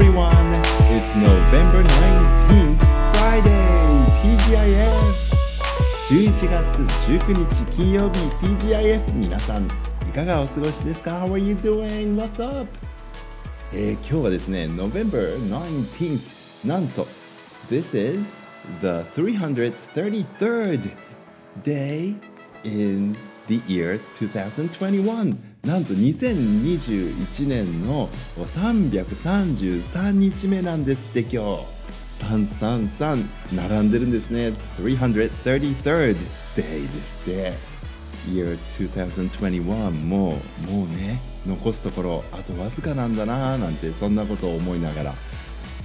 [0.00, 0.54] everyone!
[0.88, 2.80] It's November 19th,
[3.16, 4.06] Friday!
[4.22, 5.12] TGIF!
[6.08, 9.68] 11月19日金曜日 TGIF 皆さん
[10.08, 12.16] いかがお過ごしですか How are you doing?
[12.16, 12.66] What's up?
[13.74, 17.06] えー、今日はですね November 19th なんと
[17.68, 18.40] This is
[18.80, 20.96] the 333rd
[21.62, 22.14] day
[22.64, 23.14] in
[23.48, 31.80] the year 2021なんと2021年の333日目なんですって今日。
[32.20, 34.52] 333並んでるんですね。
[34.78, 36.16] 333rd day
[36.56, 37.52] ですって。
[38.28, 45.14] Year 2021もうもうね残すところあとわずかなんだなーなんてそんなことを思いながら。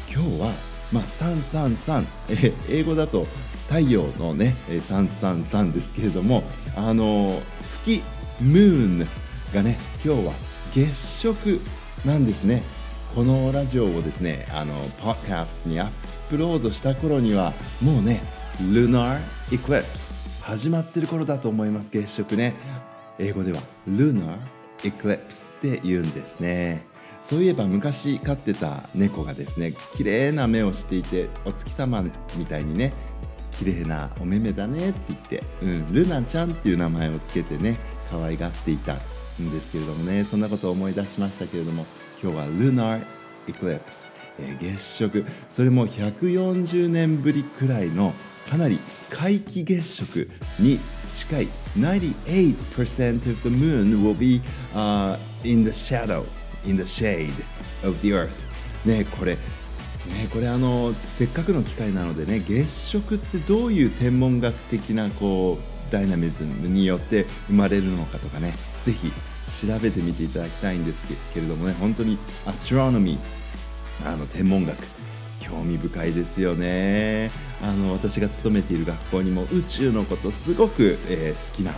[0.10, 0.52] 今日は
[0.94, 3.28] まあ333え英語だと
[3.68, 6.44] 太陽のね333ですけれども
[6.78, 8.02] あの月
[8.40, 9.08] ムーン
[9.56, 10.34] がね今日は
[10.74, 11.62] 月食
[12.06, 12.62] なんですね。
[13.16, 15.90] このラジオをですねあのポッドキャストにアッ
[16.30, 18.22] プロードした頃にはもうね
[18.74, 19.20] ルナー
[19.54, 22.54] エクリプス始まってる頃だと思います月食ね。
[23.18, 24.38] 英語ではルナー
[24.84, 26.86] エクリプスって言うんですね。
[27.22, 32.04] そういえば昔飼ってた猫がですね綺麗な目をしていてお月様
[32.36, 32.94] みたいにね
[33.54, 37.80] 綺麗なお目目だねって言って、うん、ルナちゃんっていう名前をつけてね
[38.12, 38.98] 可愛がっていた
[39.42, 41.86] んですけれどもねそんなことを思い出しましたけれども
[42.22, 43.06] 今日はルナー
[43.48, 45.26] エクリプス、えー、月食。
[45.50, 48.14] それも140年ぶりくらいの
[48.50, 50.80] かなり皆既月食に
[51.14, 54.42] 近い98% of the moon will be、
[54.74, 56.26] uh, in the shadow
[56.66, 57.32] in the shade
[57.84, 58.30] of the earth
[58.86, 59.38] ねこれ。
[60.06, 68.54] ね、これあのせっかくの機会なのでね月食ってどういう天文学的なこうダイナミズムによって生まれるのかとかね
[68.86, 69.12] ぜひ
[69.68, 74.78] 調べてみていただきたいんですけれどもね本当にアストロノミーあの天文学
[75.40, 77.30] 興味深いですよね。
[77.62, 81.72] あの私が勤めている学校にも宇宙のことすごく、えー、好きな、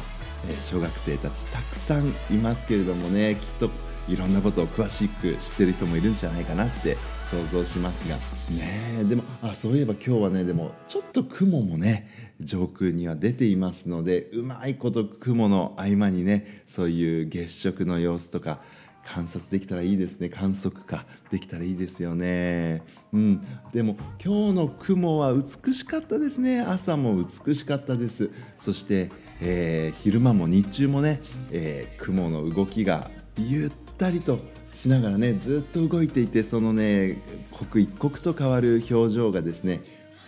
[0.50, 3.70] え、小学生たちたくさんいますけれどもねきっと
[4.08, 6.98] いろんなことを詳しく知ってる人もいるんじゃないかなって
[7.30, 8.16] 想像しますが。
[8.56, 12.10] ねでもあそういえば今日はねでもちょっと雲もね
[12.40, 18.60] 上空には出ていますのでうまいこと雲の合間にねそういう月食の様子とか
[19.08, 20.28] 観察できたらいいですね。
[20.28, 22.84] 観測かできたらいいですよね。
[23.14, 23.42] うん。
[23.72, 26.60] でも今日の雲は美しかったですね。
[26.60, 28.30] 朝も美しかったです。
[28.58, 29.10] そして、
[29.42, 34.38] えー、昼間も日中もね、えー、雲の動きがゆったりと
[34.74, 37.18] しながらねずっと動いていてそのね
[37.52, 39.82] 刻一刻と変わる表情がですね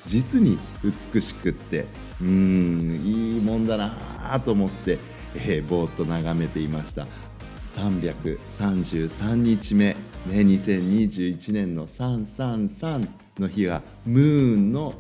[0.08, 0.58] 実に
[1.14, 1.86] 美しくって
[2.20, 4.98] うーんいいもんだなと思って、
[5.36, 7.06] えー、ぼーっと眺めていました
[7.60, 9.98] 333日目、ね、
[10.28, 14.96] 2021年の333の日はムーンの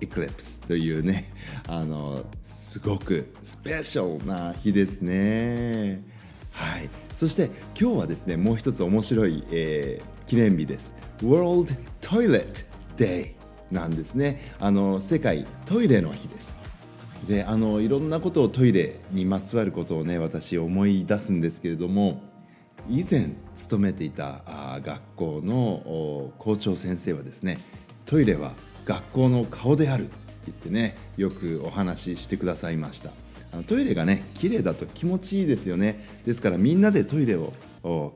[0.00, 1.32] エクレプスというね
[1.66, 6.11] あのすごくスペシャルな日ですね。
[6.52, 10.94] はい、そして今日はですねもう一つ面白い、えー、記念日です。
[11.22, 12.64] World Toilet
[12.96, 13.34] Day
[13.70, 14.40] なんですね。
[14.60, 16.58] あの世界トイレの日です。
[17.26, 22.20] であのいろんなことをトイレにまつわることをね私思い出すんですけれども
[22.88, 27.58] 以前勤めていたあ学校の校長先生はですね
[28.06, 28.52] トイレは
[28.84, 30.08] 学校の顔である
[30.46, 33.10] 言ってねよくお話ししてくださいました。
[33.52, 36.04] あのトイレがね綺麗だと気持ちいいですよね。
[36.24, 37.52] ですからみんなでトイレを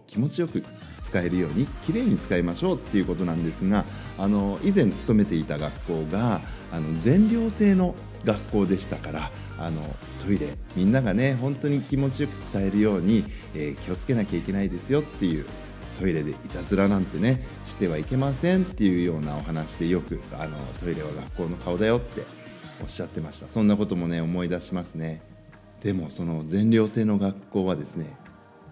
[0.07, 0.65] 気持ちよく
[1.03, 3.85] 使えるようにきれいに使いましょうっていうことなんですが
[4.19, 6.41] あの以前勤めていた学校が
[6.73, 7.95] あの全寮制の
[8.25, 9.83] 学校でしたからあの
[10.25, 15.47] トイレみんながね本当に気持ちよく使えるように、えー、気をつけなきゃいけないですよっていう
[15.99, 22.23] トイレでいたずらなんてねしてはいけませんっていうようなお話でよくあのトイレは学校の顔だよって
[22.83, 23.49] おっしゃってました。
[23.49, 25.23] そんなこともね思い出しますね。
[25.81, 28.17] でもその全寮制の学校はですね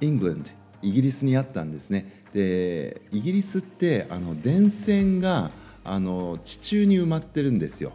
[0.01, 0.51] イングランド
[0.83, 2.25] イギリスにあったんですね。
[2.33, 5.51] でイギリスってあの電線が
[5.85, 7.93] あの地中に埋まってるんですよ。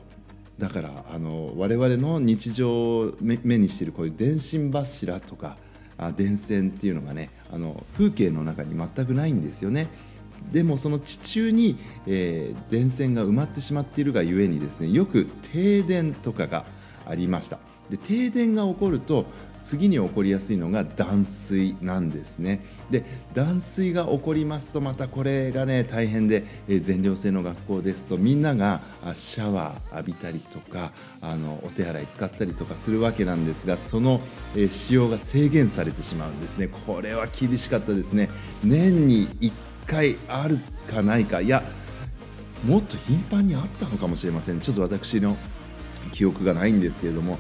[0.58, 5.58] だからあの我々の日常目にしてるこういう電信柱とか
[6.16, 9.88] 電線っていうのがねあの風景の中に全くないんですよね。
[10.52, 16.66] でもその地中に、えー、電線が埋まってしまっているがゆえにですねよく停電とかが
[17.06, 17.60] ありました。
[17.90, 19.26] で停電が起こると
[19.64, 22.62] 次に起こりやすいのが断水なんですね。
[22.90, 28.82] で断水が起こりますとまたこれがね大変で、えー、全寮制の学校ですとみんなが
[29.14, 30.92] シャワー浴びたりとか
[31.22, 34.22] あのお手洗い使ったりとかするわけなんですがその、
[34.56, 36.68] えー、使用が制限されてしまうんですね。
[36.68, 38.30] これは厳しかったですね。
[38.64, 39.52] 年に1
[39.86, 40.60] 回ある
[40.90, 41.42] かないか。
[41.42, 41.64] いや
[42.66, 45.38] もっと頻繁にあったのかもしれませんちょっと私の
[46.12, 47.38] 記憶がないんですけれども。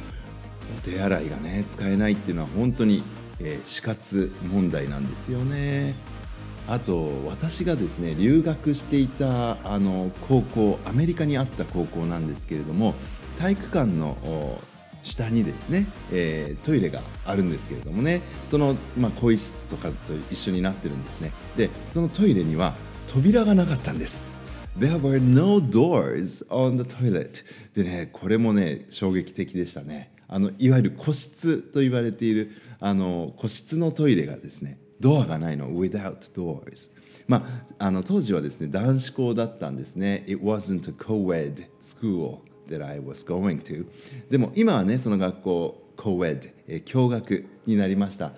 [0.77, 3.03] お手洗いがね使えないっていうのは本当に、
[3.39, 5.95] えー、死活問題なんですよね。
[6.67, 12.93] あと私がですね留学していたあの高校アメリカにあった高校なんですけれども
[13.39, 14.61] 体育館の
[15.01, 19.95] 下にですね、えー、トイレがあるんですけれどもねその、まあ、更衣室とかと
[20.31, 21.31] 一緒になってるんですね。
[21.57, 22.75] でそのトイレには
[23.07, 24.23] 扉がなかったんです。
[24.77, 27.43] There were no doors on the toilet
[27.73, 30.11] でねこれもね衝撃的でしたね。
[30.29, 36.91] あのいわゆる個室と言われているあの個室のトイレがですねドアがないの without doors
[37.27, 37.45] ま
[37.77, 40.23] あ、あの当時はですね男子校だったんですね。
[40.27, 43.85] It wasn't a co-ed school that I was going to
[44.31, 48.31] でも今はねその学校 co-ed、え共学になりました。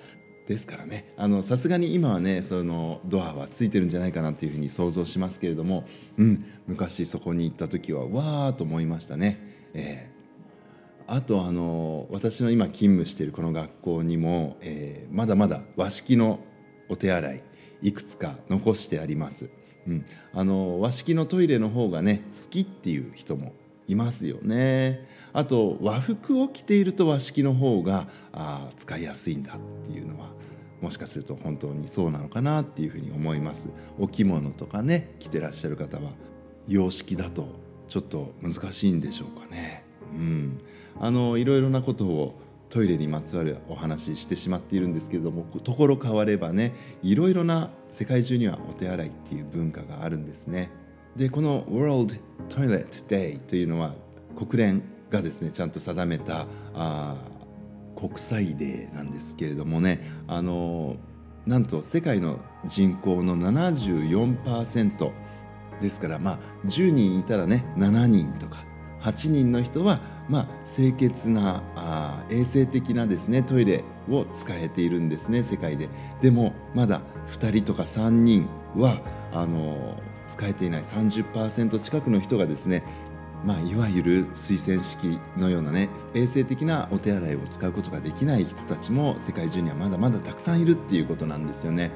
[0.45, 9.39] ですからねさすがに今はねそのドアはついてるんじゃないかなというふうに想像しますけれども、うん、昔そこに行った時はわーと思いましたね。
[9.73, 10.10] えー
[11.13, 16.39] あとあの私の今勤務しているこの学校にも、えー、まだまだ和式の
[16.87, 17.43] お手洗い
[17.81, 19.49] いくつか残してあります、
[19.85, 23.51] うん、あの和式のトイレの方がね好きっていう人も
[23.89, 25.05] いますよね。
[25.33, 30.27] あと和服を着ていると和式の方があ使いやすいんだっていうのは
[30.79, 33.69] もしかすると本当にそうなのかなっていうふうに思います。
[33.99, 36.11] お着物とかね着てらっしゃる方は
[36.69, 37.49] 洋式だと
[37.89, 39.90] ちょっと難しいんでしょうかね。
[40.11, 40.57] うん。
[40.99, 46.73] あのいろいろなことをトイレにまつわるお話ししてしまっているんですけれどもところ変わればね
[47.03, 50.71] いろいろな世界中にはお手洗いっていう文化があるんですね。
[51.15, 52.17] でこの World
[52.47, 53.93] Toilet Day というのは
[54.37, 57.17] 国連がですねちゃんと定めたあ
[57.97, 60.95] 国際デーなんですけれどもねあの
[61.45, 65.11] なんと世界の人口の74%
[65.81, 68.63] ですからまあ10人いたらね7人とか
[69.01, 69.99] 8人の人は、
[70.29, 75.89] まあ、清潔なあ衛生的なですねトイレを使えているんですね世界で
[76.21, 78.97] でもまだ2人とか3人は
[79.33, 82.83] あの使えていない30%近くの人がですね
[83.43, 91.91] まあ、いわゆる水洗式のようなね衛生的なお手洗いを使うことができない人たちも世界中にはまだまだたくさんいるっていうことなんですよね。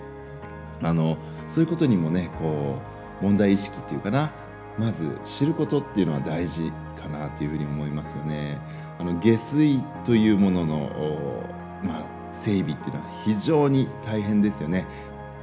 [0.82, 1.18] あの
[1.48, 2.80] そういうことにもねこ
[3.22, 4.34] う問題意識っていうかな
[4.78, 8.60] まず知ることっていうのは大事かなというふうに思いますよね。
[9.00, 11.44] あの下水というものの、
[11.84, 14.86] まあ、整備っていうのは非常に大変ですよね。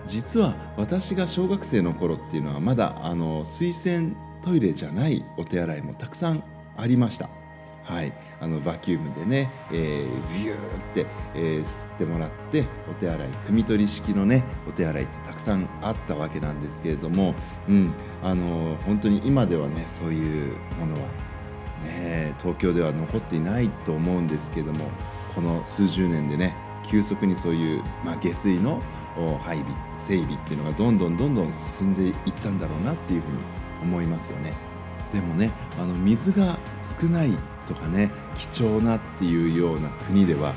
[0.06, 6.43] 実は私が小学生の頃っていうのはまだあの水洗トイレじゃないお手洗いもたくさん
[6.76, 7.28] ありました。
[7.84, 10.58] はい、あのバキュームでね、えー、ビューっ
[10.94, 17.34] て、えー、吸ってもらってお手洗い汲み取り式のねお手洗いってたくさんあったわけなんですけれども、
[17.69, 21.08] うん、あの本当に今ではねそういうものは
[21.82, 24.88] ね東京では残っていないと思うんですけれども
[25.35, 26.55] この数十年でね
[26.85, 28.82] 急速にそういう、まあ、下水の
[29.44, 33.43] 配備整備っていうのがどんどんどんどん進んでいったんだろうなっていうふうに
[33.82, 34.55] 思いますよね。
[35.12, 36.58] でもねあの水が
[37.00, 37.32] 少ない
[37.67, 40.55] とかね貴重なっていうような国では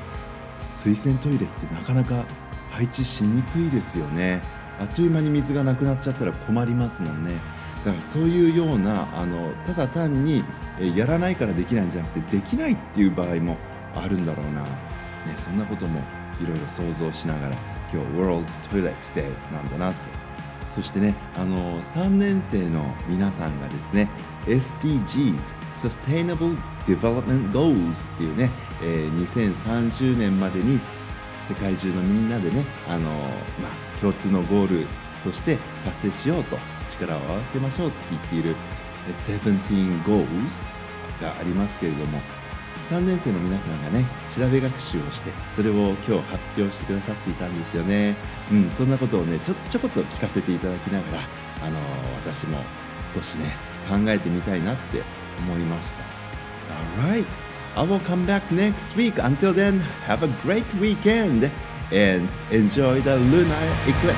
[0.58, 2.26] 水洗トイレってなかなか
[2.72, 4.42] 配置しにくいですよね。
[4.80, 7.40] あっという間に水がなくなっちゃったら困りますもんね。
[7.86, 10.44] だからそういうようなあのただ単に
[10.96, 13.58] やらないからできないんじゃなくてできないっていう場合も
[13.96, 14.68] あるんだろうな、ね、
[15.38, 16.02] そんなことも
[16.42, 17.56] いろいろ想像しながら
[17.94, 20.15] 今日 World Toilet Day なんだなって
[20.66, 24.10] そしてねあの3年生の皆さんがですね
[24.46, 28.50] SDGs Sustainable Development Goals っていうね、
[28.84, 30.80] えー、2030年までに
[31.38, 34.88] 世界中のみんなでねあの、まあ、共通のゴール
[35.24, 36.58] として達成しようと
[36.90, 38.56] 力を合わせましょうって言っている
[39.08, 40.28] 17 Goals
[41.22, 42.20] がありますけれども
[42.90, 48.16] 3年生の皆さんがね調べ学習をしてそれを今日発表してくださっていたんですよね、
[48.52, 51.24] うん、そんなことをねちょちょこっと聞かせていただきながら
[51.64, 51.80] あの
[52.24, 52.60] 私も
[53.14, 53.56] 少しね
[53.90, 55.02] 考えてみたいなって
[55.40, 56.04] 思いました
[57.02, 57.26] Alright
[57.76, 61.50] I will come back next week until then have a great weekend
[61.92, 63.56] and enjoy the lunar
[63.88, 64.16] eclipse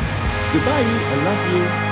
[0.54, 1.87] goodbye I love you